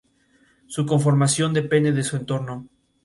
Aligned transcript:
Su 0.65 0.83
conformación 0.87 1.53
depende 1.53 1.91
de 1.91 2.01
su 2.01 2.15
entorno. 2.15 2.67